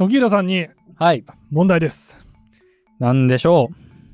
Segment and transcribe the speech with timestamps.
[0.00, 1.24] 時宏さんにはい。
[1.50, 2.16] 問題です。
[2.98, 3.68] なんでしょ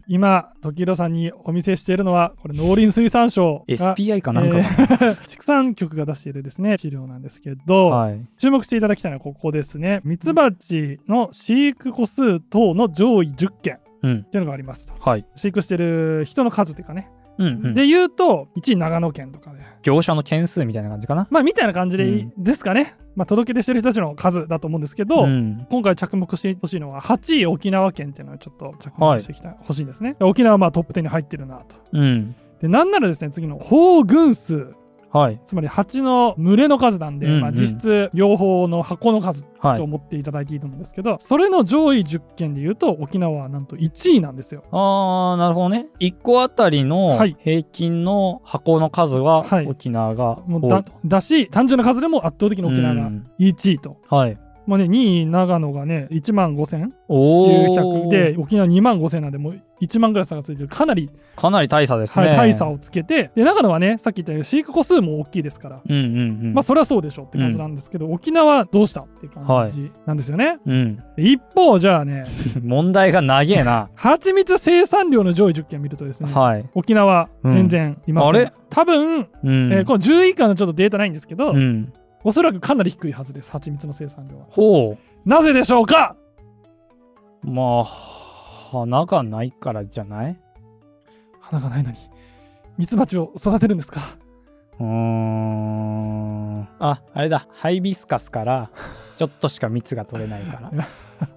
[0.09, 8.21] 今、時宏さんにお見せしているのは、これ農林水産省 ?SPI かなんか、えー 畜産局が出しているですね、資料なんですけど、はい。
[8.37, 10.01] 注目していただきたいのはここですね。
[10.03, 14.25] ミツバチの飼育個数等の上位10件っうん。
[14.25, 14.94] ていうのがありますと。
[14.98, 15.25] はい。
[15.37, 17.11] 飼育してる人の数というかね。
[17.39, 17.75] うん、うん。
[17.75, 19.59] で言うと、1位長野県とかで。
[19.83, 21.29] 業者の件数みたいな感じかな？
[21.30, 22.97] まあ、みたいな感じでいいうんですかね。
[23.15, 25.67] まあ、届け出してる人たちの数だと思うんですけど、ん。
[25.71, 30.17] 今回着目してほしいのは8位沖縄県っていうのをちょっと着目してきた、欲しいんですね。
[30.21, 31.77] 沖縄はまあトップ10に入ってるなと。
[31.93, 32.35] うん。
[32.61, 34.75] で、なんならですね、次の法群数。
[35.16, 35.41] はい。
[35.45, 39.79] つまり蜂の群れの数なんで、うんうんまあ、実質両方の箱の数はい。
[39.79, 44.62] と思っていただいていいと思うんですけど、それの上位10件で言うと沖縄はなんと1位なんですよ。
[44.71, 45.87] あー、なるほどね。
[45.98, 50.93] 1個あたりのはい平均の箱の数ははい沖縄がもうだ多いと。
[51.05, 53.96] だし単純な数でも圧倒的に沖縄がうん1位と。
[54.09, 54.38] はい。
[54.66, 58.10] まあね、2位長野がね1万5900おー。
[58.10, 62.37] で沖縄2万5000なんでもう1万ぐらい差がついてるかなり、かなり大差ですはいね。
[62.37, 66.04] 大差をつけてで長野はねさっき言ったように飼育個数も大きいですから、うんうんう
[66.50, 66.54] ん。
[66.54, 70.58] まあそれはそうでしょうって感じなんですけど、沖縄はどうしたっていう感じなんですよね。
[70.66, 70.96] うん。
[71.16, 72.24] で一方じゃあね
[72.64, 73.91] 問題が長えな。
[73.94, 76.64] 蜂蜜生産量の上位10件見るとですね、はい。
[76.74, 78.52] 沖縄全然いません、うんあれ？
[78.70, 79.72] 多分、うん。
[79.72, 81.92] えーこの10位以下のちょっとデータないんですけど、うん。
[82.27, 84.46] おそらくかなり低いはずです蜂蜜の生産量は。
[84.50, 86.16] ほなぜでしょうか？
[87.44, 87.50] う。
[87.52, 90.36] まあ、花がないからじゃない？
[91.41, 91.97] 花がないのに。
[92.78, 94.00] ミツバチを育てるんですか？
[94.78, 96.69] うーん。
[96.78, 97.46] あ、あれだ。
[97.52, 98.70] ハイビスカスから、
[99.16, 100.70] ちょっとしか蜜が取れないから。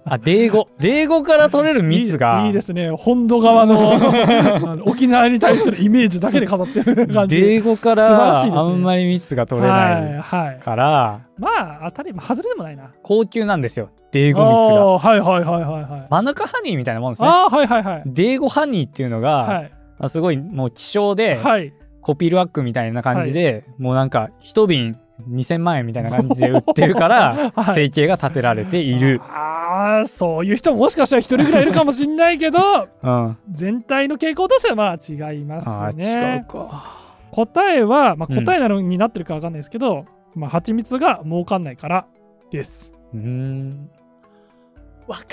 [0.04, 0.68] あ、デーゴ。
[0.78, 2.40] デーゴから取れる蜜が。
[2.42, 13.90] いいいいですね本土側の沖縄に対するイメージだけで語ってる感じデーゴからあんまり蜜が取れはいないはいから、まあ当たり、まあ、外れでもないな高級なんですよ。
[14.12, 14.86] デーゴ蜜が。
[14.98, 17.28] はいはいはいはいはい、マヌカハニーみたいなもんですね。
[17.28, 19.72] ああはいはいはいデーゴハニーっていうのが、はい
[20.02, 29.20] あすごいもう希少で、はいコピールワックみたいな感じで、もうなんか一瓶2000万円みたいな感じで売ってるから、 はい生計が立てられている。
[29.22, 33.36] ああそういう人ももしかしたら一人ぐらいいるかもしんないけどうん。
[33.50, 36.82] 全体の傾向としてはまあ違いますね違うか。
[37.30, 42.06] 答えは、まあ、うん答えなのになってるか分かんないですけど、まあ蜂蜜が儲かんないから
[42.50, 43.88] ですうーん。
[45.06, 45.26] わかっ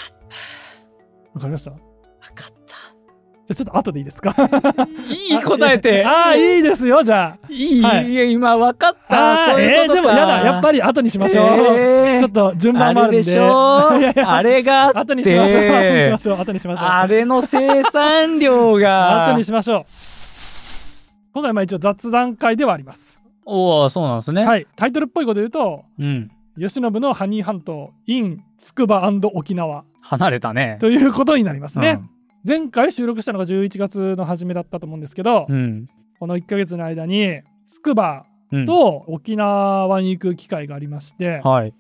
[1.34, 1.72] わかりました？
[3.48, 4.36] じゃあちょっと後でいいですか？
[5.32, 6.06] いい答えて。
[6.06, 8.32] ああいいですよじゃいい、はい。
[8.34, 9.54] 今わかっあた。
[9.54, 12.20] そういうえー、でもやだやっぱり後にしましょう、えー。
[12.20, 13.18] ちょっと順番もあるんで。
[13.18, 15.00] あれでしょいやいやあれがあって。
[15.00, 19.30] 後にしましょう後にしましょう後にしましょうあれの生産量が。
[19.30, 19.84] 後にしましょう。
[21.34, 23.18] 今回まあ一応雑談会ではあります。
[23.46, 24.44] おお、そうなんですね。
[24.44, 24.68] はい。
[24.76, 26.32] タイトルっぽいこと言うとうん。
[26.60, 29.86] 吉信のハニー半島 in 筑波沖縄。
[30.02, 30.78] 離れたね。
[30.82, 32.02] ということになりますね、
[32.48, 35.88] 前回収録したのが11月の初めだったと思うんですけど、うん。
[36.20, 38.66] この1ヶ月の間に筑波うん。
[38.66, 41.74] と沖縄に行く機会がありまして、はい。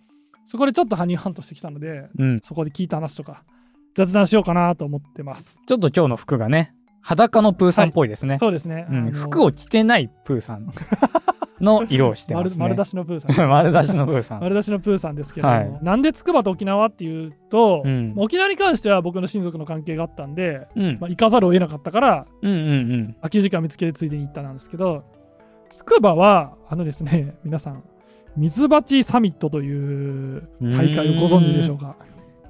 [0.45, 2.39] そこでちょっとハニーハントしてきたので、うん。
[2.39, 3.43] そこで聞いた話とか
[3.95, 5.61] 雑談しようかなと思ってます。
[5.65, 8.37] ちょっと今日の服がね、裸のプーさんっぽいですね。
[8.37, 8.85] そうですね。
[9.13, 10.67] 服を着てないプーさん
[11.59, 12.55] の色をしてますね。
[12.59, 13.31] 丸丸出しのプーさん。
[13.49, 14.41] 丸出しのプーさん。
[14.41, 22.63] 丸出しのプーさんですけども、はいなんで筑波と沖縄っていうと、うん沖縄に関しては僕の親族の関係があったんで、うんまあ、行かざるを得なかったからうんうんう
[22.97, 23.15] ん。
[23.21, 25.03] 空き時間見つけてついでに行ったなんですけど
[25.69, 27.83] 筑波はあのですね皆さん
[28.35, 31.95] ミツバチサミットという大会をご存知でしょうか？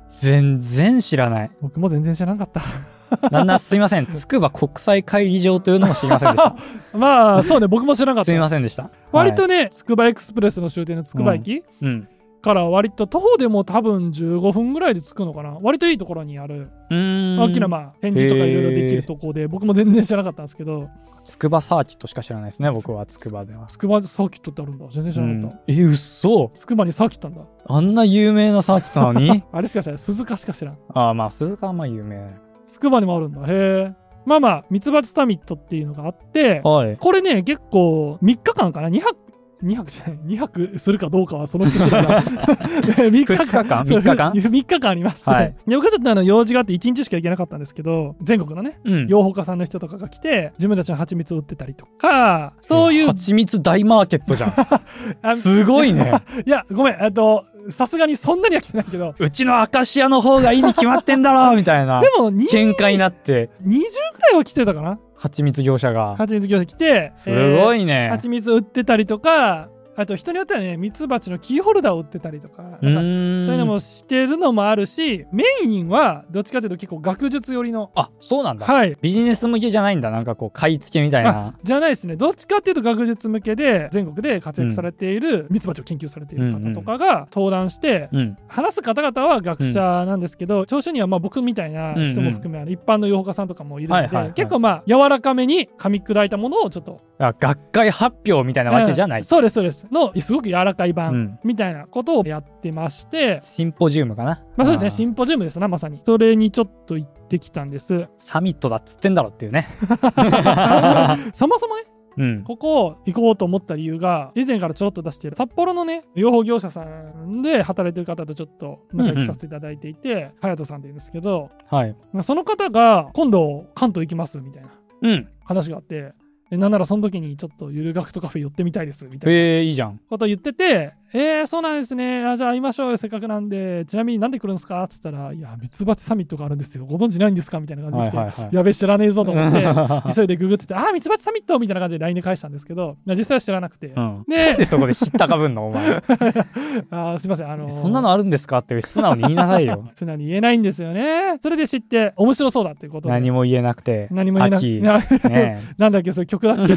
[0.09, 1.51] 全然知らない。
[1.61, 2.61] 僕も全然知らなかった
[3.31, 4.05] なんなすいません。
[4.05, 6.55] つくば国際会議場というのも知りませんでした。
[6.97, 8.25] まあそうね僕も知らなかった。
[8.25, 8.89] すいませんでした。
[9.11, 12.07] 割とね、ねつくばエクスプレスの終点のつくば駅、うん。
[12.41, 15.57] から割と徒歩でも多分15分ぐらいで着くのかな。
[15.61, 16.69] 割といいところにある。
[16.89, 20.89] 大きなまあ展示とかいろいろできるところで僕も全然知らなかったんですけど。
[21.27, 23.67] つくばサーキットしか知らないですね、僕はつくばでは。
[23.67, 24.85] つくばサーキットってあるんだ。
[24.89, 26.51] 全然知うらなかった、ん、え、嘘。
[26.55, 27.41] つくばにサーキットあんだ。
[27.65, 29.43] あんな有名なサーキットなのに？
[29.51, 29.99] あれしか知らない。
[29.99, 30.77] 鈴鹿しか知らん。
[30.93, 32.33] ああ、まあ、鈴鹿はまあ有名。
[32.67, 33.41] つくばにもあるんだ。
[33.41, 33.93] へえ。
[34.25, 36.97] まあまあミツバチサミットっていうのがあってはい。
[36.97, 39.15] これね結構3日間かな？2泊
[39.63, 40.17] 2泊じゃない。
[40.35, 43.85] 2泊するかどうかはその人知らない3日二日間？
[43.87, 44.31] そう三日間？
[44.35, 45.55] 3日間ありまして、はい。
[45.65, 49.07] で僕はちょっとあの用事があって1日しか行けなかったんですけど全国のねうん。
[49.07, 54.53] 養蜂家さんの人とかが来て自分たちの蜂蜜を売ってたりとかそういう蜂蜜大マーケットじゃ
[55.23, 55.37] あん。
[55.37, 56.11] すごいね。
[56.45, 62.09] いやごめんえっとさすがにそんなには来てないけどうちのアカシアの方がいいに決まってんだろみたいな で。
[62.17, 64.99] もに喧嘩になって、20ぐらいは来てたかな？
[65.15, 66.15] 蜂蜜業者が。
[66.17, 68.09] 蜂蜜業者来てすごい、いね。
[68.11, 78.95] 蜂蜜売ってたりとかあと人によってはねミツバチのキーホルダーを売ってたりとかなんかそういうのもしてるのもあるしメインはどっちかというと結構学術寄りのあそうなんだ、はい。
[79.01, 80.11] ビジネス向けじゃないんだ。
[80.11, 81.55] なんかこう買い付けみたいな。
[81.63, 82.15] じゃないですね。
[82.15, 88.37] どっちかっていうと学術向けで全国で活躍されているミツバチを研究されている方とかが登壇してうん。
[88.47, 94.33] 話す方々は学者なんですけど、聴取にはまあ僕みたいな人も含め、あの一般の養蜂家さんとかもいるので、はいはいはい。
[94.33, 97.01] 結構まあ柔らかめに噛み砕いたものをちょっと。
[97.19, 99.23] あ学会発表みたいなわけじゃない、うん。
[99.23, 101.39] そうですそうですのすごく柔らかい版、うん。
[101.43, 103.39] みたいなことをやってまして。
[103.43, 104.43] シンポジウムかな？
[104.55, 104.89] まあそうですね。
[104.89, 106.01] シンンポジウムですなまさに。
[106.05, 108.07] それにちょっと行ってきたんです。
[108.17, 109.67] サミットだっつってんだろっていうね。
[111.33, 111.83] そもそもね
[112.17, 112.43] うん。
[112.43, 121.95] ここ行こうと思った理由が以前からちょろっと出してる札幌のね養蜂業者さんで働いてる方とちょっと仲良くさせていただいていて隼人、さんっていうんですけどはい。
[122.21, 124.69] その方が今度関東行きますみたいな
[125.01, 125.27] うん。
[125.45, 126.13] 話があってえ
[126.51, 129.37] なんならその時にちょっとゆる学徒カフェ寄ってみたいですみたいな。
[129.37, 129.99] えー、いいじゃん。
[130.09, 132.25] ことを言ってて、えー、そうなんですね。
[132.25, 133.85] あじゃあ会いましょうよ、せっかくなんで。
[133.87, 134.83] ちなみになんで来るんですか？
[134.83, 136.85] っつったら、いや、ミツバチサミットがあるんですよ。
[136.85, 137.59] ご存知ないんですか？
[137.59, 138.55] みたいな感じで来て、はいはいはい。
[138.55, 139.63] やべえ、知らねえぞと思って、
[140.15, 143.87] 急いでググってて、あ、ミツバチサミットみたいな感じで LINE で返したんですけど、実際は知らなくて。
[143.87, 145.67] うん、でなんでそこで知ったかぶんの？
[145.67, 146.03] お前。
[146.91, 147.71] あすいません、あのー。
[147.71, 148.59] そんなのあるんですか？
[148.59, 149.85] って素直に言いなさいよ。
[149.95, 151.37] 素直に言えないんですよね。
[151.41, 153.13] それで知って、面白そうだっていうことで。
[153.13, 154.07] 何も言えなくて。
[154.11, 154.81] 何も言えなく秋。
[154.81, 156.75] なねなんだっけ、そういう曲だっけ？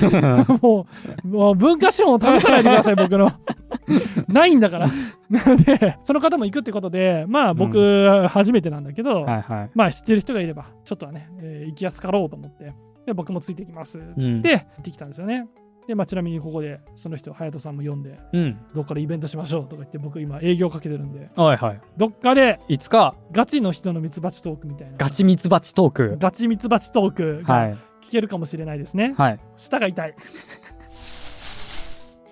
[0.63, 0.87] も
[1.25, 3.33] う、もう文化資本を試さないでください、僕の。
[4.29, 4.89] ないんだから。
[5.57, 12.75] で、その方も行くってことで、まあ僕、初めてなんだけど、はいはいまあ知ってる人がいれば、ちょっとはね、えー行きやすかろうと思って、
[13.07, 15.49] で、僕もついていきます、つって、うん行ってきたんですよね。
[15.87, 24.95] で、まあちなみにここで、その人、隼人さんも呼んで、うんどっかでイベントしましょうとか言って、僕今営業かけてるんで、はいはいどっかでいつかガチの人のミツバチトークみたいな。
[24.99, 29.15] ガチミツバチトークガチミツバチトークがはい聞けるかもしれないですね。
[29.17, 30.15] はい舌が痛い。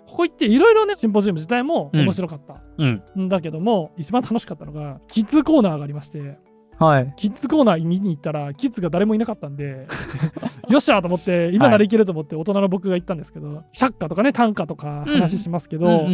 [0.08, 2.62] ここ行っていろいろね、シンポジウム自体も面白かった。
[2.78, 3.02] うん。
[3.24, 6.38] んだけども、一番楽しかったのが、キッズコーナーがありまして、
[6.78, 7.12] はい。
[7.16, 9.86] キッズコーナー見に行ったら、キッズが誰もいなかったんで、
[10.70, 16.06] よっしゃーと思って、今ならいけると思って、大人の僕が行ったんですけど、百科とかね、短歌とか話しますけど、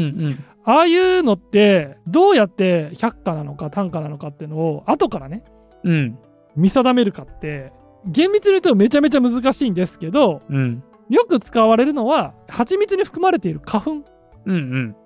[0.64, 5.44] ああいうのって、どうやって百科なのか短歌なのかっていうのを、後からね、
[5.84, 6.18] うん。
[6.56, 7.72] 見定めるかって、
[8.06, 14.14] 厳密に言うとめちゃめちゃ難しいんですけど、うんよく使われるのは、蜂蜜に含まれている花粉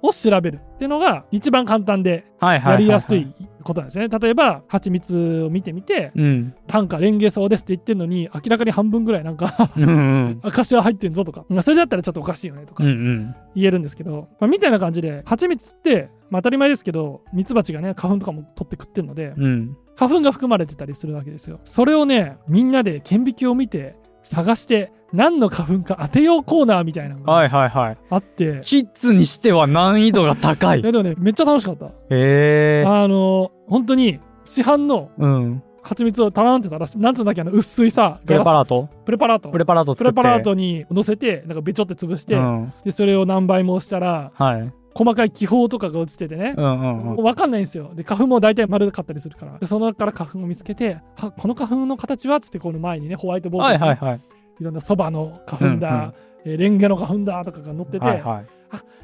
[0.03, 4.09] を調べるっていうのが一番簡単でやりやすいことなんですね。
[4.09, 6.55] 例えば、蜂蜜を見てみて、うん。
[6.67, 10.41] 単価レンゲソウですって言ってるのに、明らかに半分ぐらいなんかうんうん。
[10.43, 19.77] アカシア入ってんぞとか、まあそれだったらちょっとおかしいよねとか言えるんですけど、まあ、みたいな感じで、蜂蜜って、まあ、当たり前ですけど、ミツバチがね、花粉とかも取って食ってるので、うん。
[19.97, 21.61] 花粉が含まれてたりするわけですよ。
[21.65, 27.99] それをね、みんなで顕微鏡を見て、探して、何の花粉か当てようコーナーみたいなのはいがはいはい。
[28.11, 30.81] あって、キッズにしては難易度が高い。
[30.81, 31.87] いやでもね、めっちゃ楽しかった。
[31.87, 35.63] へえあの、本当に市販のうん。
[35.81, 38.91] 蜂蜜をタランって垂らして、なんつうんだっけ、あの薄いさ、プレパガララート？
[38.93, 39.49] スプレパラート。
[39.49, 40.17] プレパラートプ作って。
[40.17, 42.73] レパラートに乗せて、なんかべちょって潰して、うん。
[42.85, 44.73] で、それを何倍も押したら、はい。
[44.95, 47.25] 細かい気泡とかが落ちててね、うんうんうん。
[47.25, 47.93] わかんないんですよ。
[47.95, 49.57] で、花粉も大体丸かったりするから。
[49.59, 54.21] で、その中から花粉を見つけて、はこの花粉の形はつって、この前にね、ホワイトボードに、はいはいはい
[54.61, 56.13] いろんなそばの花粉だ、
[56.45, 58.47] えーレンゲの花粉だとかが載ってて、はいはい。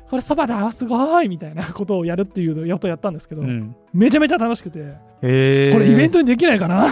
[0.09, 6.84] これそばだ、すごいみたいなことをやるっていうのをやっとやったんですけど、うんめちゃめちゃ楽しくて、これイベントにできないかな？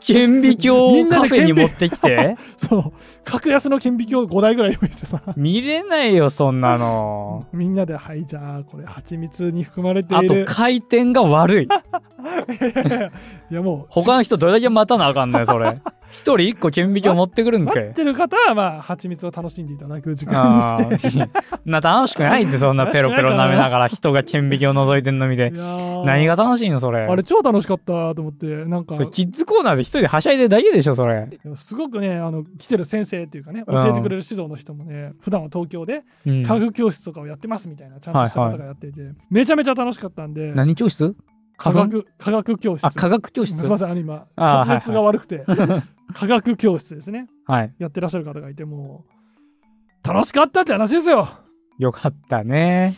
[0.00, 2.36] 顕微鏡をカフェに持ってきて？
[2.58, 2.92] そう、
[3.24, 7.46] 格安の顕微鏡5台ぐらい用意してさ、見れないよそんなの。
[7.52, 10.44] みんなで、はい、じゃあ、これ蜂蜜に含まれてあといる。
[10.46, 11.68] 回転が悪い。
[13.50, 15.78] いやもう、他の人どれだけ待たなあかんのよそれ。
[16.10, 17.74] 一人一個顕微鏡持ってくるんかい。
[17.76, 21.18] 待ってる方は、まあ、蜂蜜を楽しんでいただく時間あにして。
[21.18, 21.28] ー。
[21.64, 25.50] な楽しくないってそんなペロペロ舐めながら人が顕微鏡覗いてんの見て。
[25.52, 27.00] いやー何が楽しいのそれ。
[27.00, 28.96] あれ超楽しかったと思って、なんか。
[29.06, 33.76] キッズコーナーで一人ではしゃいでるだけでしょそれ、すごくね、あの、来てる先生っていうかね、うん。
[33.76, 36.42] 教えてくれる指導の人もね、普段は東京でうん。
[36.44, 41.14] 科学教室とかをやってますみたいな、ちゃんとした方がやっていて、めちゃめちゃ楽しかったんで、何教室？
[41.58, 42.84] 科学、科学教室。
[42.84, 43.56] あ科学教室。
[43.56, 45.44] すみません、あの今、滑舌が悪くて、
[46.14, 47.28] 科学教室ですね。
[47.46, 47.74] はい。
[47.78, 49.04] やってらっしゃる方がいて、も
[50.04, 51.28] う、楽しかったって話ですよ。
[51.78, 52.94] よかったね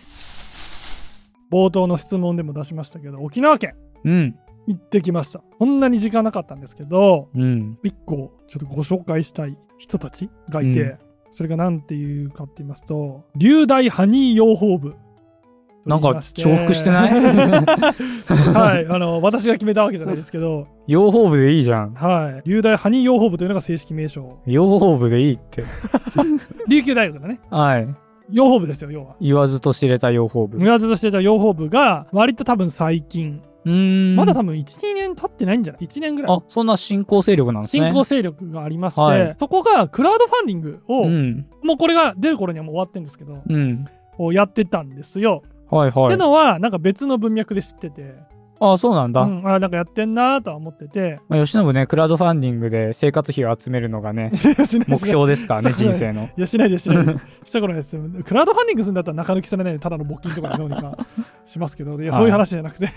[1.50, 3.75] 冒頭の質問でも出しましたけど、沖縄県。
[4.05, 4.38] うん。
[4.67, 5.40] 行ってきました。
[5.59, 7.78] こんなに時間なかったんですけど、うん。
[7.83, 10.99] 一個ちょっとご紹介したい人たちがいて、うん。
[11.31, 14.95] それが何ていうかって言いますと、流大ハニー養蜂部。
[15.87, 17.12] なんか重複してない？
[18.52, 21.95] はい、あの、私が決めたわけじゃないですけど、養蜂部でいいじゃん。
[21.95, 24.38] はい、流大ハニー養蜂部というのが正式名称。
[24.45, 25.62] 養蜂部でいいって。
[26.69, 27.40] 琉球大学だね。
[27.49, 27.88] はい
[28.30, 30.58] 養蜂部ですよ要は言わずと知れた養蜂部。
[30.58, 34.16] 言わずとしてた養蜂部が割と多分最近うーん。
[34.16, 37.87] まだ多分12年経ってないんじゃない？1年ぐらいあ、そんな新興勢力なんですね。
[37.87, 41.47] 新興勢力がありまして、はいそこがクラウドファンディングを、うん。
[41.62, 43.87] もうこれが出る頃にはもう終わってるんですけど、うん。
[44.18, 45.42] をやってたんですよ。
[45.44, 46.16] ってはいはい。
[46.16, 48.14] のはなんか別の文脈で知ってて、
[48.60, 49.22] あ、そうなんだ。
[49.22, 51.20] うん、あなんかやってんなとは思ってて。
[51.28, 54.32] まあ、吉信ね、クラウドファンディングで生活費を集めるのがね、
[54.88, 56.28] 目標ですからね、人生の。
[56.36, 57.20] いやしないですしないです。
[57.44, 57.96] したことないです。
[57.96, 60.96] クラウドファンディングするんだったら中抜きされないでただの募金とかでどうにか
[61.44, 62.88] しますけどいやはいそういう話じゃなくて。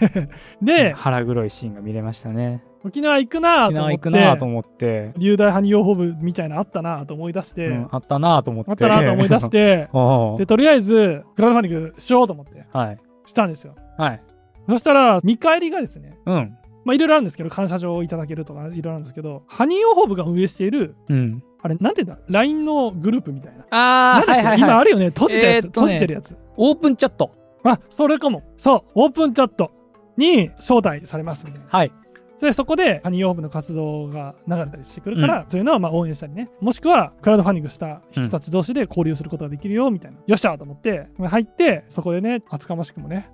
[0.61, 2.63] で腹黒いシーンが見れましたね。
[2.83, 3.99] 沖縄行くな沖縄行と思って。
[3.99, 8.71] くなと思って、流大派に養蜂部みたいなのあったなと思い出して、うんあったなと思って。
[8.71, 9.49] あったなと思い出し。
[9.49, 9.89] て。
[10.39, 12.65] でとりあえずクラウドファンディングしようと思って。
[12.71, 12.97] はい。
[13.25, 13.75] したんですよ。
[13.97, 14.21] はい。
[14.67, 16.57] そしたら見返りがですねうん。
[16.83, 21.43] まあいろいろあるんですけど感謝状をいただけるとかいろいろあるんですけどハニー養蜂部が運営しているうん。
[21.63, 24.59] あれなんていうんだ？LINE のグループみたいなああ、はいはいはい。
[24.59, 25.07] 今あるよね？
[25.07, 27.31] 閉じたやつ、えーね閉じてるやつオープンチャット。
[27.63, 29.71] あそれかもそうオープンチャット
[30.17, 31.91] に招待されますみたいなはい。
[32.37, 43.29] それでそこでハニー養蜂部の活動が流れたりしてくるから、そういうのはまあ応援したりねもしくはクラウドファンディングした人たち同士で交流することができるよみたいな、よっしゃと思って入ってそこでね厚かましくもね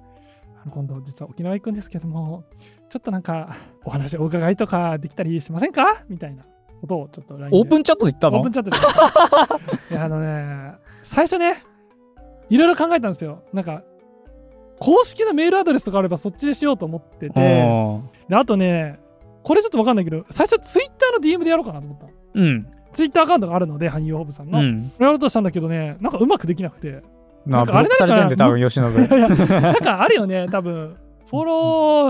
[0.72, 2.44] 今度実は沖縄行くんですけども
[2.90, 3.56] ちょっとなんか
[3.86, 6.04] お話お伺いとかできたりしませんか？
[6.10, 6.44] みたいな
[6.82, 8.38] ことをちょっとオープンチャットで言ったの？
[8.38, 8.78] オープンチャットで
[9.92, 11.64] いやあのね最初ね
[12.50, 13.44] いろいろ考えたんですよ。
[13.54, 13.84] なんか
[14.80, 17.40] 公式のメールアドレスとかあればそっちでしようと思ってて。
[18.30, 19.00] であとね
[19.44, 22.68] これちょっと分かんないけど最初ツイッターの DM でやろうかなと思ったうん。
[22.94, 24.92] ツイッターアカウントがあるのでハニーヨーブさんの、うん。
[25.00, 27.02] やろうとしたんだけどねなんかうまくできなくて
[27.51, 28.84] なブロックされてるんで、多分、吉い信。
[28.84, 30.96] やいやなんかあるよね多分
[31.30, 31.54] フォロ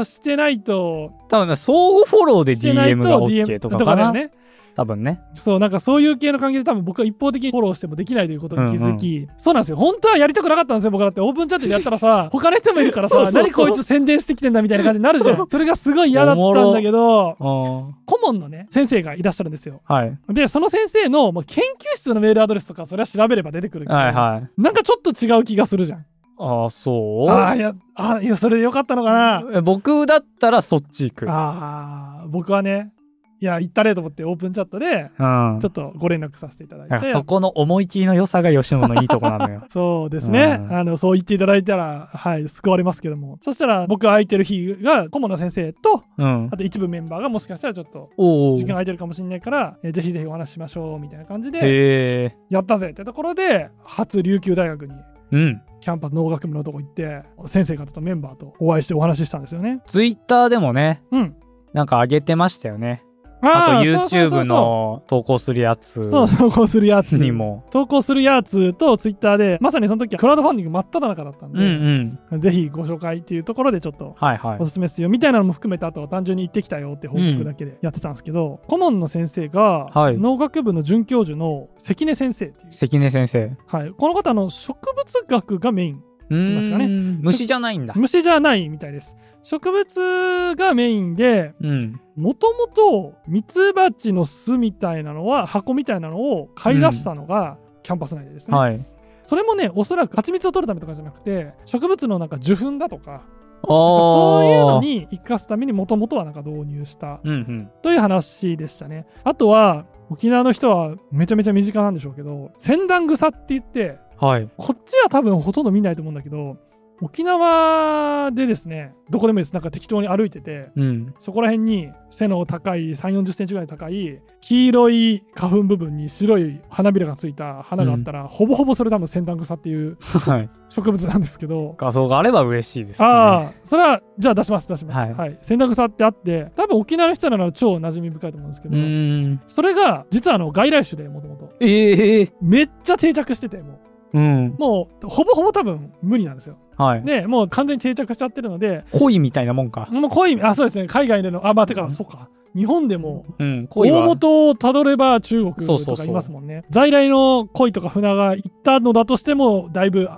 [0.02, 3.96] ーしてないと多分ね、相互フォローで DM がと OK とかかな。
[3.96, 4.32] だよね
[4.78, 5.20] 多分ね。
[5.34, 9.78] そうなんかそういう系の関係で多分僕は一方的にフォローしてもできないということに気づき、そうなんですよ。
[9.78, 11.20] 本当はやりたくなかったんですよ僕だって。
[11.20, 13.44] オープンチャットでやったらさ他の人もいるからさそうそうそう。
[13.44, 15.48] 何こいつ宣伝してきてんだみたいな感じになるじゃん。
[15.50, 19.82] それがすごい嫌だったんだけど顧問のね先生がいらっしゃるんですよ。
[19.86, 20.18] はい。
[20.30, 24.62] でその先生のもう研究室のメールアドレスとかそれは調べれば出てくるけど、はいはい。
[24.62, 26.06] なんかちょっと違う気がするじゃん。
[26.40, 27.32] ああ、そう？
[27.32, 31.32] ああいやあいやそれでよかったのかな、え僕だったらそっち行く。
[31.32, 32.94] ああ僕はね
[33.40, 35.60] いや行ったれと思ってオープンチャットでうん。
[35.62, 39.64] ちょっとご連絡させていただいていやそこの思い切りの良さが吉野のいいとこなのよ。
[39.70, 46.58] そうですね、うんあのそう言っていただいたらはい救われますけどもそしたら僕が空いてる日が顧問の先生とうんあ。
[46.58, 48.10] と一部メンバーがもしかしたらちょっと。
[48.58, 52.36] 時間空いてるかもしれないから、えーぜひぜひお話ししましょうみたいな感じで。
[52.50, 54.94] やったぜってところで初琉球大学に
[55.32, 55.62] うん。
[55.80, 61.36] キャンパス農学部のとこ行って先生方とメンバーとお会いしてお話ししたんですよねツイッターでもね、うん
[61.74, 63.04] なんか上げてましたよね。
[63.42, 66.04] あと YouTube の投稿するやつ。
[66.10, 67.18] そう投稿するやつ。
[67.18, 67.64] にも。
[67.72, 72.42] 投稿するやつとツイッターでまさにその時はクラウドファンディング真っ只中だったんうんで、うん。
[72.42, 74.60] ぜひご紹介っていうところでちょっとはいはい。
[74.60, 74.66] お。
[74.66, 75.10] すすめですよ。
[75.10, 80.18] みたいなのも含めてあとは単純に行ってきたよって報告だけでやってたんですけど、顧問の先生がはい。
[80.18, 83.56] 農学部の准教授の関根先生っていう、関根先生。
[83.68, 86.88] はい、この方の植物学がメインうーんましたかね
[87.22, 87.94] 虫じゃないんだ。
[87.96, 92.00] 虫じゃないみたいです植物がメインでうん。
[92.16, 98.86] もともとミツバチの巣みたいなのは箱みたいなのを買い出したのがキャンパス内でですね、はい。
[99.26, 103.22] それもねおそらく蜂蜜を取るためとかじゃなくて植物のなんか受粉だとか
[103.64, 104.82] あそういうのあ。
[104.82, 107.72] に生かすためにもともとはなんか導入したうんうん。
[107.82, 114.50] という話でしたねあとは沖縄の人はめちゃめちゃ身近なんでしょうけど仙断草って言ってはい。
[114.58, 116.58] こっちは多分ほとんど見ないと思うんだけど
[117.00, 121.14] 沖縄でですねどこでもいいですなんか適当に歩いててうん。
[121.20, 130.50] そこら辺に背の高い3 4 0センチぐらい高い黄色い花粉部分に白い花びらがついた花があったら、ほぼほぼそれ多分仙断草っていうはい。
[130.70, 133.08] 植物なんですけど画像があれば嬉しいですね。
[133.08, 139.42] ああそれはじゃあ出します出しますははいい、仙断草ってあって多分沖縄の人なら超馴染み深いと思うんですけうど、ーん。
[139.46, 143.80] それが実はあの外来種でもともとええめっちゃ定着しててもう
[144.14, 144.60] んう。
[144.60, 147.04] もうほぼほぼ多分無理なんですよはい。
[147.04, 149.88] でもう完全に定着しちゃってるので恋みたいなもんか。
[149.92, 153.68] もう恋あそうですね海外でのあまあてかそうか日本でもうん。
[153.70, 153.92] 大。
[153.92, 160.10] 元をたどれば中国とかいますもんね在来の恋とか船が行ったのだとしてもだいぶ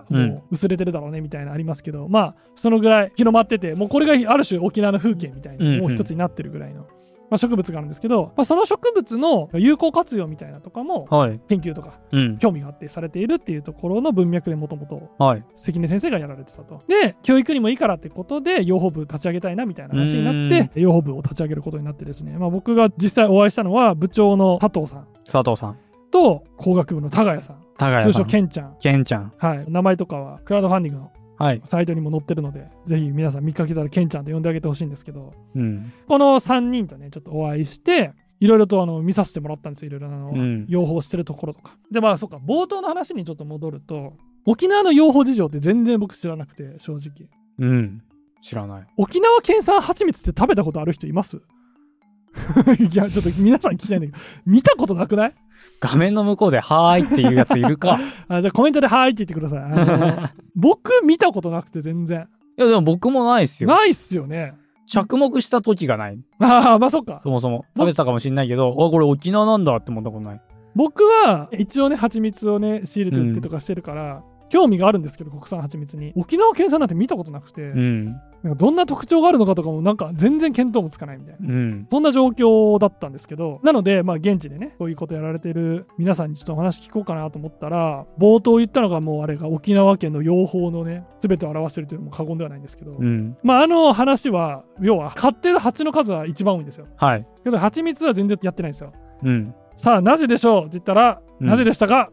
[0.51, 6.87] 薄れてるだろうねみたいなのありますけど、まあそのぐらい広まっててもうこれがある種沖縄の風景みたいうんうなんもう一つになってるぐらいの、
[7.29, 11.39] まあ、植物があるんですけど、まあ、その植物の有効活用みたいなとかもはい。
[11.47, 12.37] 研究とかうん。
[12.37, 15.43] 興味があってされているっていうところの文脈でもともとはい。
[15.53, 16.81] 関根先生がやられてたと。
[16.87, 25.77] で教育にもいいからってことで養蜂部立ち上げたいなみたいな話になって養蜂部を立ち上げることになってですね、まあ、僕が実際お会いしたのは部長の佐藤さん佐藤さん。
[26.11, 28.25] と工学部の高谷さん通称高谷さん。
[28.25, 29.31] ケンちゃんケンちゃん。
[29.37, 31.61] はい名前とかはクラウドファンディングのはい。
[31.63, 35.91] サイトにも載ってるのでぜひ皆さん見かけたらケンちゃんと呼んであげてほしいんですけどうん。
[36.07, 44.13] この3人とねちょっとお会いしていろいろとあの見させてもらったんですよいろいろあの、うん養蜂してるところとかでまあそっか冒頭の話にちょっと戻ると
[44.45, 47.29] 沖縄の養蜂事情って全然僕知らなくて正直
[47.59, 48.01] うん。
[48.41, 48.87] 知らない。
[48.97, 51.37] 沖縄県産蜂蜜って食べたことある人います？
[52.79, 55.33] いやちょっと皆さん聞きたいんだけど見たことなくない？
[55.79, 57.99] 画面の向こうで、はーいっていうやついるか。
[58.27, 63.69] あじゃあコメントで「はーい」って言ってくださいあの 僕見たことなくて全然いや、でも僕もないっすよ。
[63.69, 64.53] ないっすよね
[64.85, 66.19] 着目した時がない。
[66.39, 67.65] ああまあそっかそもそも。
[67.77, 70.41] 食べてたかもしれないけど、あ、これ沖縄なんだって思ったことない。
[70.75, 78.05] 僕は一応ね蜂蜜をね仕入れて売ってとかしてるから、興味があるんですけど国産蜂蜜に沖縄県産なんて見たことなくて、うん。
[78.41, 81.87] なんかどんな特徴があるのかとかもなんか全然見当もつかないみたいなうん。
[81.89, 93.37] そんな状況だったんですけどなのでまあ現地でねこういうことやられてる皆さんにちょっとお話聞こうかなと思ったら冒頭言ったのがもうあれが沖縄県の養蜂のね全てを表してるというのも過言ではないんですけど、うん。
[93.43, 97.27] まああの話は要は買ってる蜂の数は一番多いんですよはい。
[97.43, 99.53] けど蜂蜜は全然やってないんですようん。
[99.75, 102.11] さあなぜでしょうって言ったら、うんなぜでしたか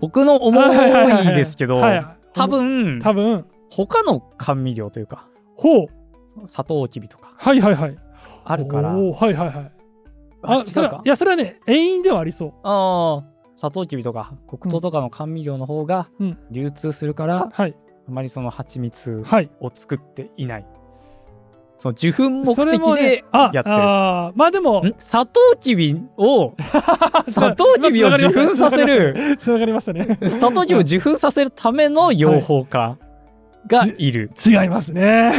[0.00, 2.06] 僕の思いですけど、はい。
[2.32, 3.44] 多分、多分。
[3.70, 5.86] 他の甘味料というか、ほう。
[6.46, 7.96] 砂糖きびとかはいはいはい。
[8.44, 9.72] あるから、はいはいはい。
[10.42, 12.52] あ、あそれはいやそれはね遠因ではありそう。
[12.62, 13.24] ああ、
[13.56, 16.38] 砂糖きびとか黒糖とかの甘味料の方がうん。
[16.50, 17.76] 流通するから、はい。
[18.08, 19.50] あまりその蜂蜜はい。
[19.60, 20.66] を作っていない。
[21.80, 23.74] その受粉目的であやってる。
[23.74, 24.94] あーまあでもん？
[24.98, 26.52] 砂糖きびを、
[27.30, 30.18] 砂糖きびを受粉させる、つながりましたね。
[30.28, 32.98] 砂糖きびを受粉させるための養蜂家
[33.66, 34.30] がいる。
[34.44, 35.32] 違いますね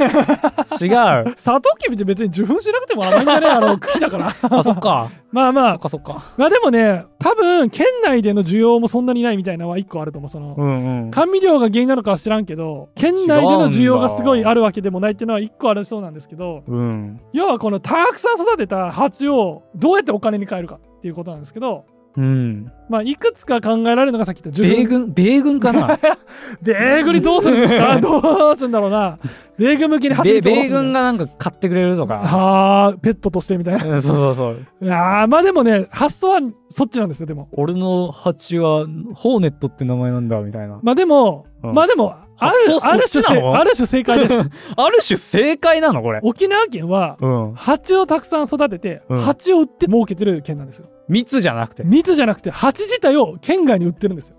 [0.82, 1.34] 違う。
[1.38, 5.10] サトウキビって別に受粉しなくても甘いんじゃねあの 茎だからあ、そっか。
[5.32, 6.26] まあまあそっかそっか。
[6.38, 11.12] まあでもね多分県内での需要もそんなにないみたいなのは一個あると思うその、うんうん。
[11.12, 17.20] 甘味料が原因なのかは知らんけど県内での需要がすごいあるわけでもないっていうのは一個あるそうなんですけどうん。
[17.34, 21.86] 要はこのたくさん育てた蜂をどうやってお金に換えるかっていうことなんですけど
[22.18, 22.72] うん。
[22.90, 25.98] まあいくつか考えられるのがさっき言った米軍、米軍かな？
[26.62, 28.00] 米軍にどうするんですか？
[28.00, 29.18] どうするんだろうな。
[29.58, 32.16] 米軍向けに蜂米蜜を米軍がなんか買ってくれるとか。
[32.16, 33.86] はあペットとしてみたいな。
[33.86, 34.58] うんそうそうそう。
[34.82, 37.48] いやーまあでもね発想はそっちなんですよでも。
[37.54, 40.80] 俺の蜂は、ホーネットって名前なんだ、みたいな。
[40.84, 41.74] まあでも、うん。
[41.74, 44.34] まあでもあるある種ある種正解です。
[44.76, 46.20] ある種正解なのこれ。
[46.24, 47.54] 沖縄県はうん。
[47.56, 49.18] 蜂をたくさん育てて、うん。
[49.20, 50.88] 蜂を売って儲けてる県なんですよ。
[51.08, 51.84] 蜜じゃなくて？
[51.84, 54.38] ん蜜じゃなくて蜂自体を県外に売ってるんですよ。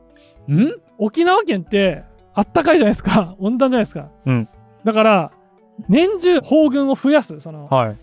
[0.98, 3.36] 沖縄県ってあったかいじゃないですか。
[3.40, 4.48] 温暖じゃないですか、うん。
[4.84, 5.30] だから
[5.88, 7.96] 年中蜂群を増やすそのはい。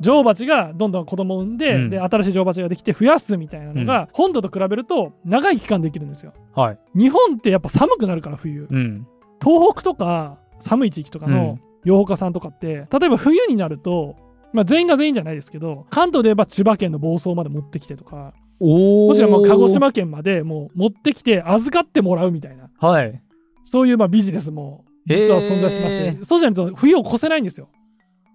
[0.00, 1.90] 女王蜂がどんどん子供を産んで,、うん。
[1.90, 6.32] で新しい女王蜂ができて増やすみたいなのが、本土と比べると長い期間できるんですよ。
[6.54, 6.78] はい。
[6.96, 8.66] 日本ってやっぱ寒くなるから冬。
[8.70, 9.06] うん。
[9.42, 14.16] 東北とか寒い地域とかの養蜂家さんとかって、例えば冬になると、
[14.52, 22.68] まあ、全員が全員じゃないですけど関東で言えば千葉県の房総まで持ってきてとかおもしくはもう鹿児島県までもう持ってきて預かってもらうみたいな。
[22.78, 23.22] はい。
[23.64, 27.68] そういうまあビジネスも実は存在しまして、そうじゃないと冬を越せないんですよ。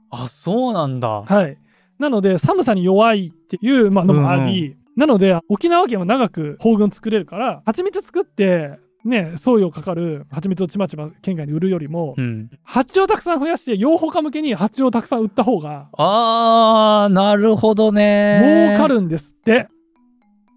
[0.10, 1.24] あ、そうなんだ。
[1.24, 1.58] はい、
[2.00, 12.50] なので寒さに弱いっていうまあのもあり、なので沖縄県は長く蜂群作れるから蜂蜜作ってね送料かかる蜂蜜をちまちま県外に売るよりも、うん。
[12.64, 18.74] 蜂をたくさん増やして養蜂家向けに蜂をたくさん売った方があー、なるほどね。
[18.76, 18.88] 儲か。
[18.88, 19.70] るんですって。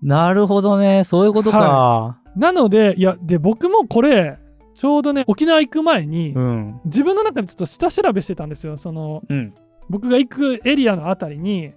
[0.03, 1.05] なるほどね。
[1.05, 2.19] そういうことか。
[2.37, 4.39] なのでいやで僕もこれ
[4.75, 6.81] ちょうどね沖縄行く前に、うん。
[6.85, 9.55] 自分の中でちょっと下調べしてたんですよそのうん。
[9.89, 11.73] 僕が行くエリアのあたりに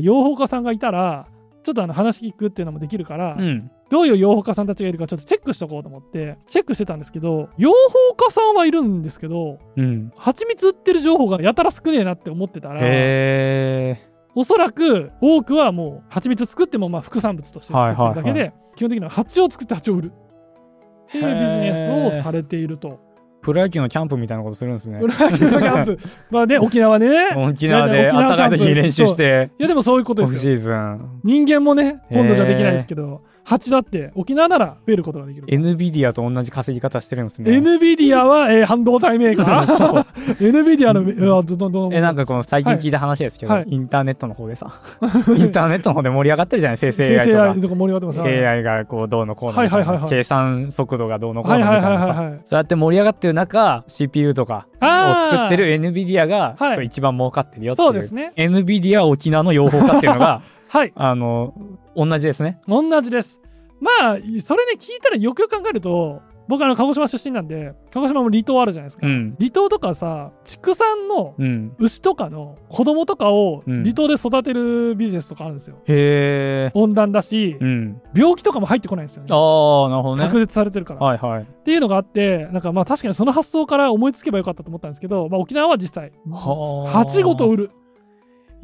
[0.00, 1.26] 養蜂家さんがいたら
[1.66, 3.68] ちょっとあの話聞くっていうのもできるから、うん。
[3.90, 10.12] どういう養蜂家さんたちがいるかちょっとチェックしとこうと思ってチェックしてたんですけど養蜂家さんはいるんですけどうん。
[10.16, 14.00] 蜂蜜売ってる情報がやたら少ねえなって思ってたらへ
[14.36, 23.05] おそらく多くはもう蜂蜜作ってもまあ副産物として作ってるだけで、はい基本的には蜂を作って蜂を売るっていうビジネスをされれていると。
[23.46, 24.98] プロ野球のキャンプみたいなことするんですね。
[24.98, 25.06] プ。
[25.06, 25.98] ロ野球のキャンプ。
[26.30, 27.28] まあね沖縄ね。
[27.36, 30.52] 沖縄で暖かい時に練習して、いやでもそういうことですよ。
[30.54, 31.20] 今シーズン。
[31.22, 35.46] 人間もね本土じゃできないですけど蜂だって沖縄なら増えることができる。
[35.46, 37.50] NVIDIA と同じ稼ぎ方してるんですね。
[37.52, 40.04] NVIDIA は、えー半導体メーカー。
[40.40, 43.64] NVIDIA のえーどどどえ、なんかこの最近聞いた話ですけど、はい。
[43.68, 44.80] インターネットの方でさ、
[45.38, 46.76] インターネットの方で盛り上がってるじゃない？
[46.76, 47.44] 生成 AI 生成とか。
[47.52, 47.60] AI。
[47.60, 48.18] とか盛り上がってます。
[48.20, 48.46] はい。
[48.46, 54.84] AI がこうどうのこうの計算速度がどうのこうのはいみたいなそうやって盛り上がってる中 CPU とかを
[55.30, 56.74] 作ってる NVIDIA が、はい。
[56.74, 57.86] そう一番儲かってるよっていう。
[57.86, 58.32] そうですね。
[58.36, 60.92] NVIDIA 沖縄の養蜂家っていうのが はい。
[60.96, 61.54] あの
[61.96, 62.60] 同じですね。
[62.68, 63.40] 同じです。
[63.80, 69.06] まあ、それね、聞いたらよくよく考えると、僕あの、鹿児島出身なんで、鹿児島も離島あるじゃないですか。
[69.06, 69.34] うん。
[69.38, 71.74] 離島とかさ、畜産のうん。
[71.78, 75.76] 牛とかの子供とかをうん離島で育てるビジネスとかあるんですよ。
[75.86, 76.78] へえ。
[76.78, 78.00] 温暖だし、うん。
[78.14, 79.28] 病気とかも入ってこないんですよね。
[79.32, 80.24] ああ、なるほどね。
[80.24, 81.00] 確立されてるから。
[81.00, 81.42] はいはい。
[81.42, 87.70] っていうのがあって、なんかまあ確かにその発想から思いつけばよかったと思ったんですけど、まあ沖縄は実際、はあ蜂ごと売る。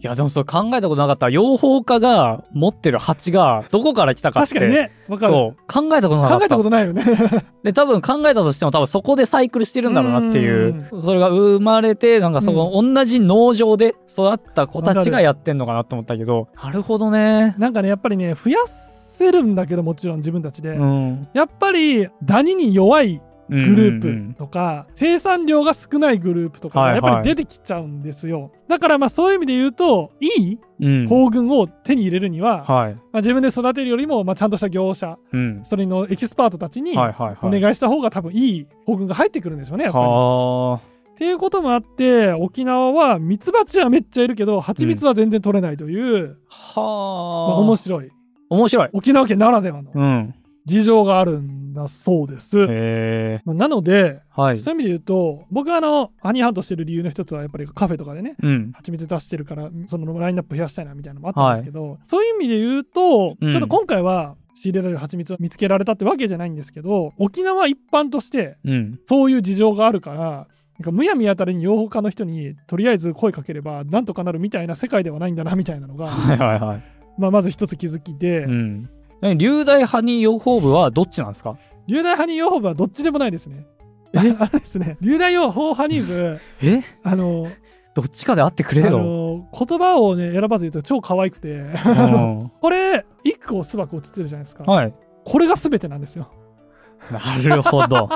[0.02, 1.30] いや、でもそれ考えたことなかった。
[1.30, 4.54] 養蜂家が持ってる蜂がどこから来たかって。
[4.54, 4.74] 確かに。
[4.74, 5.32] ね、わかる。
[5.32, 5.72] そう。
[5.72, 6.40] 考えたことなかった。
[6.40, 7.04] 考えたことないよね。
[7.62, 10.88] で、多分考えたとしても多分そこでサイクルしてるんだろうなっていう。
[11.00, 16.48] それが生まれて、なんかその同じ農場で育った子たちがやってんのかなと思ったけど。
[16.60, 17.54] なるほどね。
[17.58, 20.70] なんかね、やっぱりね、増やせるんだけど、もちろん自分たちで。
[20.70, 21.28] うん。
[21.32, 28.50] やっぱり、ダニに弱いググループとか、生産量が少ないグループとかがやっはいはいぱり出てきちゃうんですよ。
[28.68, 31.06] だからまあそういう意味で言うと、いいうん。
[31.06, 32.94] 法群を手に入れるには、はい。
[32.94, 35.60] まあ、自分で育てるよりも、まあ、ちゃんとした業者、うん。
[35.64, 37.56] それのエキスパートたちにはいはいはい。
[37.56, 40.04] お願いした方が多分いい法群が入ってくるんでしょうね、やっぱり。
[40.04, 40.92] はあ。
[41.12, 47.58] っていうこともあって、沖縄はミツバチはめっちゃいるけど、蜂蜜は全然取れないという、はまあ、あ。
[47.60, 48.10] 面白い。
[48.48, 48.88] 面白い。
[48.92, 50.34] 沖縄県ならではのうん。
[50.64, 52.56] 事情があるんだそうです。
[53.44, 54.58] まあなので、はい。
[54.58, 58.72] そういう意味で言うと、僕はあの、ハニーハントしてる理由の一つは、やっぱりカフェとかでね、うん。
[58.72, 69.00] 蜂蜜出してるから、そのラインナップ増やしたいなみたいなのもあったんですけど、そういう意味で言うと、うんちょっと今回は仕入れられる蜂蜜を見つけられたってわけじゃないんですけど、沖縄一般としてうん。
[69.06, 76.82] そういう事情があるから、なんかむやみやたりに養蜂家の人にとりあえず声かければなんとかなるみたいな世界ではないんだなみたいなのが、はいはいはい。
[77.18, 78.90] まあまず一つ気づきで、うん。
[79.22, 81.56] え流大ハニー養蜂部はどっちなんですか？
[81.86, 83.66] 流大ハニー養蜂部はどっちでもないですね。
[84.14, 84.18] え？
[84.38, 86.82] あのですね、流大養蜂ハニー部、え？
[87.02, 87.46] あの、
[87.94, 88.98] どっちかであってくれあよ。
[88.98, 94.94] の言葉をね選ばず言うと超可愛くてうん これ一個巣箱映ってるじゃないですか、はい。
[95.24, 96.28] これが全てなんですよ、
[97.10, 97.18] な
[97.56, 98.08] るほど。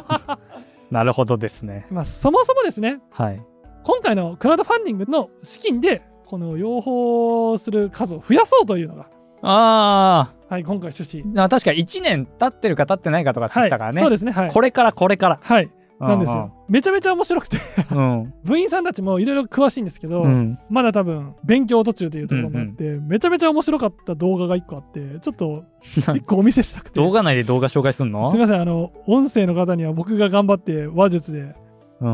[0.90, 1.86] なるほどですね。
[1.90, 3.42] まあ、そもそもですねはい。
[3.84, 9.06] 今回のクラウドファンディングの資金でこの養蜂する数を増やそうというのが、
[9.42, 11.28] あはい、今回趣旨。
[11.28, 14.00] ーあ、確か1年経ってるか経ってないかとかって言はいってたからね。
[14.00, 14.50] そうですねはい。
[14.50, 15.38] これからこれから。
[15.42, 16.52] はいなんですよ。
[16.68, 17.56] めちゃめちゃ面白くて。
[17.90, 18.34] うん。
[18.44, 20.58] 部員さんたちもいろいろ詳しいんですけど、うん。
[20.68, 27.00] まだ多分勉強途中というところもあって、めちゃめちゃ面白かった動画が1個あってちょっと 1個お見せしたくて。
[27.00, 28.30] 動画内で動画紹介すんの？
[28.30, 31.54] すみません、あの、音声の方には僕が頑張って話術で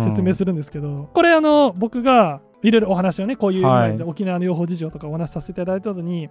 [0.04, 4.00] 説明するんですけど、これあの、僕がいろいろお話をね、こういう、はい。
[4.02, 6.28] 沖縄の養蜂事情とかお話しさせていただいた後に、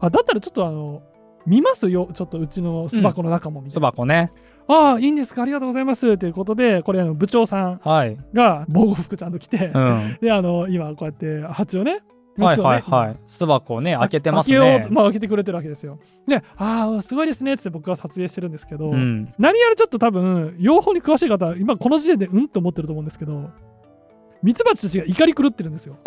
[0.00, 1.02] あ、だったらちょっとあの、
[1.46, 3.86] 見ますよ、ちょっとうちの巣箱の中もみた巣いな。
[3.88, 4.32] 箱ね。
[4.68, 6.18] ああ、いいんですか、ありがとうございます。
[6.18, 8.18] ということで、これ部長さんはい。
[8.34, 10.18] が防護服ちゃんと着て、うん。
[10.20, 12.02] で、あの、今こうやって蜂をね、はい
[12.38, 13.16] メスをねはいはい。
[13.26, 14.94] 巣箱をね、開けてますね開けようと。
[14.94, 15.98] まあ開けてくれてるわけですよ。
[16.26, 19.32] で、ああ、すごいですねって僕は撮影してるんですけど、うん。
[19.38, 23.50] 何やらちょっと多分養蜂に詳しい方は今この時点でうんと思ってると思うんですけど
[24.42, 25.96] ミツバチたちが怒り狂ってるんですよ。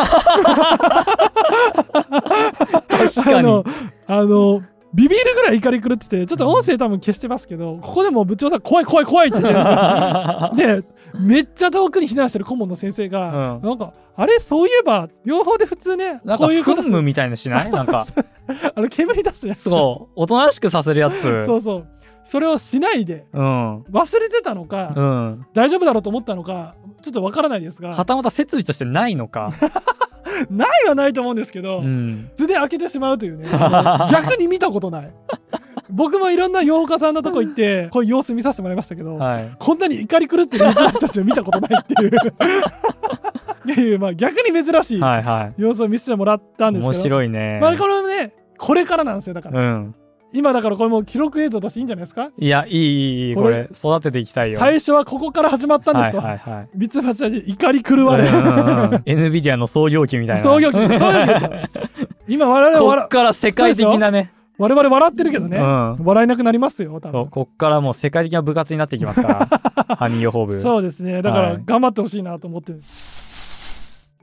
[3.08, 3.38] 確かに。
[3.40, 3.64] あの。
[4.08, 4.62] あの
[4.94, 10.88] ビビるぐらい怒り狂っててちょっと音声多分消してますけどここでも部長さん怖い怖い怖いって言ってるんで
[11.18, 13.62] めっちゃ遠くに避難してる顧問の先生が、うん。
[13.62, 17.02] なんかあれそういえば養蜂で普通ねこういうことする。
[17.02, 17.72] みたいなのしない？
[17.72, 18.06] なんか、
[18.76, 19.62] あの煙出すやつ。
[19.62, 21.46] そう、おとなしくさせるやつ。
[21.46, 21.88] そうそう。
[22.26, 23.82] それをしないでうん。
[23.92, 25.46] 忘れてたのか、うん。
[25.54, 27.90] 大丈夫だろうと思ったのかちょっとわからないですが。
[27.90, 29.52] はたまた設備としてないのか。
[30.50, 32.30] ないはないと思うんですけど、うん。
[32.36, 33.48] 図で開けてしまうというね
[34.12, 35.12] 逆に見たことない
[35.90, 39.50] 僕もいろんな養蜂家さんのとこ行ってこういう様子見させてもらいましたけど、はい。
[39.60, 42.12] こんなに怒り狂ってるミツバチたちを見たことないっていう
[43.72, 45.62] って いう、まあ、逆に珍しいはいはい。
[45.62, 47.60] 様子を見せてもらったんですけ面ど、白いね。
[47.62, 49.96] まあ、これねこれからなんですよだから、うん。
[50.34, 52.30] 今だからこれもう記録映像としていいんじゃないですか？
[52.38, 53.36] いや、いい、いい、いい。
[53.36, 54.60] ここれれ、育てていきたいよ。
[54.60, 56.70] 最初はここから始まったんですと、はいはいはい。
[56.76, 60.44] ミツバチたち怒り狂われ、NVIDIA の創業期みたいな。
[60.44, 61.52] 創業期創業期ですよ
[62.28, 64.32] 今我々はこ笑っから世界的なね。
[64.58, 69.48] 我々笑ってるけどね、うん笑えなくなりますよ多分こっからもう世界的な部活になっていきますか
[69.88, 69.96] ら。
[69.96, 70.60] ハニー予報部。
[70.62, 72.80] そうですねだからはい頑張ってほしいなと思ってる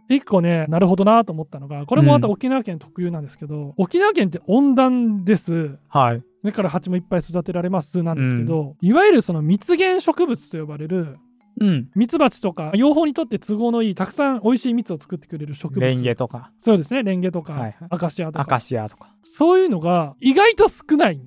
[0.08, 6.22] 一個ねなるほどなと思ったのがこれもまた沖縄県特有なんですけど、沖縄県って温暖ですはい。
[6.44, 11.18] だから蜂もいっぱい育てられますなんですけど、いわゆるその蜜源植物と呼ばれる
[11.60, 11.90] うん。
[11.96, 19.12] ミツバチとか養蜂にとって都合のいいたくさん美味しい蜜を作ってくれる植物レンゲとか、そうですねレンゲとか、はいはいアカシアとアカかシアとか。
[19.22, 21.18] そういうのが意外と少ないっ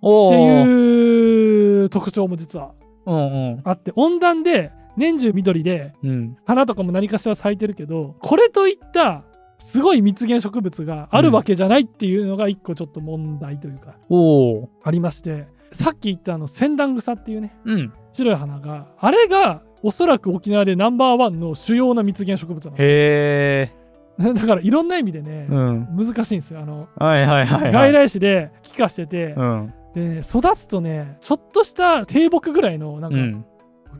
[0.00, 0.64] おてー。
[0.64, 2.72] いう特徴も実は
[3.04, 3.60] うんうん。
[3.64, 6.36] あって温暖で年中緑でうん。
[6.46, 9.24] 花とかも何かしら咲いてるけどこれといった
[9.58, 14.70] すごい蜜源植物があるわけじゃないっていうのが一個ちょっと問題というか、おお。
[14.84, 17.92] ありましてさっき言ったあのセンダングサっていうねうん。
[18.12, 23.72] 白い花があれがおそらく沖縄でナンバーワンの主要な蜜源植物なんですへ
[24.18, 24.24] え。
[24.24, 25.88] よ だからいろんな意味でね、うん。
[25.96, 27.72] 難しいんですよあの、はいはいはい、はい。
[27.72, 29.72] 外来種で気化してて、うん。
[29.94, 33.44] でね育つとねちょっとした低木ぐらいのなんか、うん。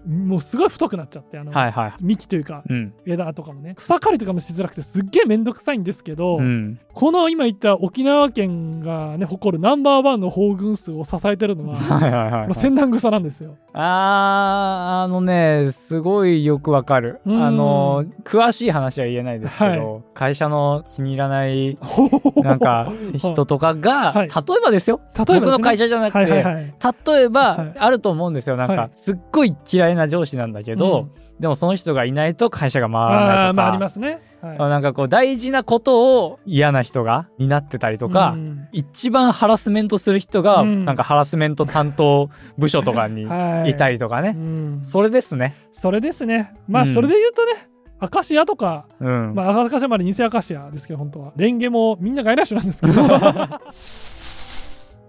[0.06, 1.92] もうすごい太くなっちゃってあの、はいはい。
[2.00, 2.94] 幹というかうん。
[3.06, 6.78] 枝とかもね草刈りとかもしづらくてすっげえめんどくさいんですけど、うん。
[6.94, 12.54] この今言った沖縄県がね誇るナンバーワンの胞群数を支えてるのは はいはいはい、はいこの。
[12.54, 13.56] センダングサなんですよ。
[13.74, 17.20] あー、あのね、すごいよくわかる。
[17.26, 21.78] うんあの、詳しい話は言えないですけど、会社の気に入らない、
[22.42, 25.00] なんか、人とかが、はい例えばですよ。
[25.16, 26.74] 例えばね僕の会社じゃなくて、はいはいはい。
[27.06, 28.56] 例えば、はいあると思うんですよ。
[28.56, 33.62] なんか、はいすっごい嫌いな上司なんだけど、うんでもその人がいないと会社が回らないとか。
[33.62, 34.20] まあありますね。
[34.40, 44.34] はいなんかこう大事なことを嫌な人が担ってたりとか、うん一番ハラスメントする人が、うんなんかハラスメント担当部署とかに はいたりとかね。
[44.36, 45.54] うんそれですね。
[45.70, 46.54] それですね。
[46.66, 47.52] まあうんそれで言うとね、
[48.00, 49.34] アカシアとか、うん。
[49.36, 52.94] まあアカシアまで偽アカシアですけど本当はレンゲもみんな外来種なんですけど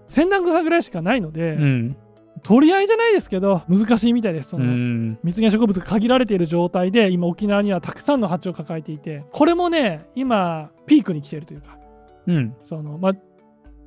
[0.06, 1.96] センダングサぐらいしかないので、うん。
[2.42, 4.50] 取り合いじゃないですけど難しいみたいです。
[4.50, 5.18] そうのん。
[5.22, 11.78] 蜜源植物が限られている状態で今沖縄にはたくさんの蜂を抱えていてこれもね今ピークに来ているというか
[12.26, 12.54] うん。
[12.60, 13.12] そのまあ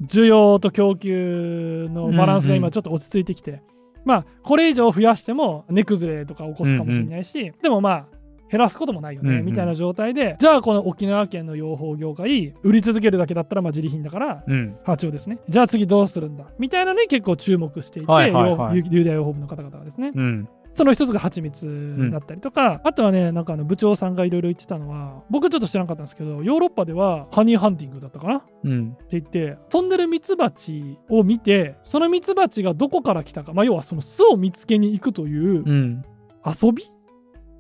[0.01, 3.61] 需要と供給のバランスが今ちょっと落ち着いてきて、
[4.05, 8.05] まあこれ以上増やしても根崩れとか起こすかもしれないし、でもまあ
[8.53, 14.77] 減らすこともないよね、うんうんみたいな状態でじゃあこの沖縄県の養蜂業界売り続けるだけだったらまあ自利品だからうん。
[14.83, 16.45] 蜂をですねじゃあ次どうするんだ？
[16.59, 20.47] みたいなのに結構注目していて、はいはいはい大養蜂部の方々がですね、うん。
[20.75, 28.37] その一つが蜂蜜だったりとか、あとはね、なんかあの部長さんがいろいろ言ってたのは、僕ちょっと知らなかったんですけど、ヨーロッパではハニーハンティングだったかな？
[28.37, 28.97] ってうん。
[29.09, 36.03] 言って、飛んでるミツバチを見て、そのミツバチがどこから来たか、まあ要はその巣を見つけに行くといううん。
[36.45, 36.85] 遊び？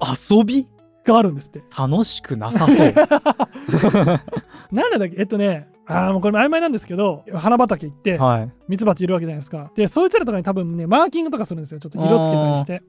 [0.01, 0.67] 遊び？
[1.05, 1.63] があるんですって。
[1.77, 2.93] 楽しくなさそう。
[4.71, 5.15] なんでだっけ？
[5.19, 8.51] えっとね、あーもうこれも曖昧なんですけど、花畑行って、はい。
[8.67, 9.71] ミツバチいるわけじゃないですか。
[9.75, 11.79] で、そいつらとかに多分ね、マーキングとかするんですよ。
[11.79, 12.81] ちょっと色つけたりして。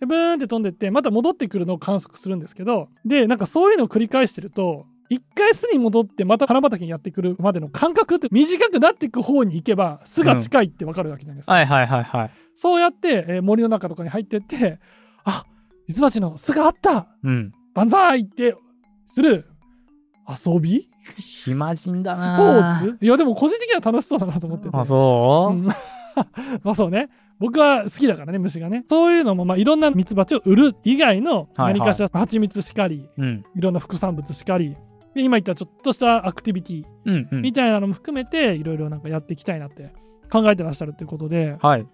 [0.00, 11.52] で、ブーンって飛んでって、また戻ってくるのを観測するんですけど、で、なんかそういうのを繰り返してると、一回巣に戻ってまた花畑にやってくるまでの間隔って短くなっていく方に行けば巣が近いってわかるわけじゃないですか。
[11.52, 12.30] はいはいはいはい。
[12.56, 14.80] そうやって、えー森の中とかに入ってって、
[15.24, 15.44] あ
[15.88, 17.52] ミツバチの巣があったうん。
[17.74, 18.54] 万歳って
[19.04, 19.46] する
[20.28, 20.88] 遊び？
[21.18, 22.22] 暇人だスポ
[22.60, 22.98] なーツ？
[23.00, 24.76] いやでも個人的には楽しそうだなと思ってて。
[24.76, 25.66] あ、そう、うん
[26.64, 27.08] まあそうね。
[27.38, 28.84] 僕は好きだからね、虫がね。
[28.88, 33.44] そういうのも、まあいろんなミツバチを売る以外のはいはい何かしら蜂蜜しかり、うん。
[33.54, 34.74] いろんな副産物しかり、
[35.14, 37.52] で今言ったちょっとしたアクティビティうんうんみ。
[37.52, 39.92] たいなのも含めて、いろいろなんかやっていきたいなって
[40.32, 41.86] 考えてらっしゃるということで、はい。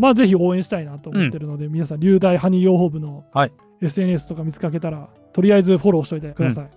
[0.00, 6.68] まあぜひ応援したいなと思ってるので、皆さん、流大ハニー養蜂部のはい SNS とか見つかけたら、とりあえずフォローしといてください。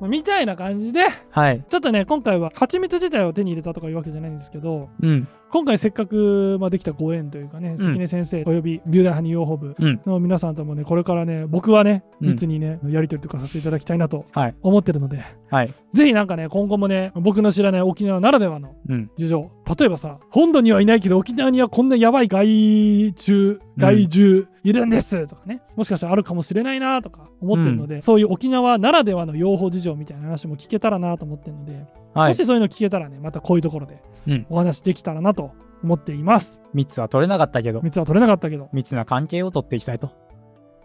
[0.00, 1.64] まあみたいな感じで、はい。
[1.68, 5.28] ちょっとね、今回は蜂蜜自体を手に入れたとかいうわけじゃないんですけど、うん。
[5.52, 10.00] 今回せっかくまあできたご縁というかね、関根先生および流大ハニー養蜂部うん。
[10.04, 14.54] の皆さんともね、これからね、僕はね、うん密にね、やり取りとかさせていただきたいなとはい。
[14.62, 15.70] 思ってるので、はい。
[15.94, 19.10] ぜひなんかね、今後もね、僕の知らない沖縄ならではのうん。
[19.16, 31.84] 事情、例えばさ、本土にはいないけど沖縄にはこんなやばい害虫、害獣いるんですとかね、もしかしたらあるかもしれないなとか思ってるので、そういう沖縄ならではの養蜂事情みたいな話も聞けたらなと思ってるので、
[32.16, 32.28] はい。
[32.30, 35.52] もしそういうの聞けたらね、またこういうところでうんお話できたらなと
[35.82, 36.60] 思っています。
[36.72, 40.10] 蜜は取れなかったけど、蜜は取れなかったけど、密な関係を取っていきたいと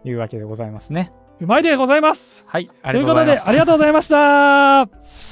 [0.03, 1.11] いうわけでございますね。
[1.39, 2.43] うまいでございます。
[2.47, 2.69] はい。
[2.83, 4.15] あということで、りがとうございます。
[4.15, 5.30] ありがとうございました。